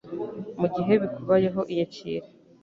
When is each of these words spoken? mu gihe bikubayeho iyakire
mu 0.59 0.67
gihe 0.75 0.93
bikubayeho 1.01 1.61
iyakire 1.71 2.27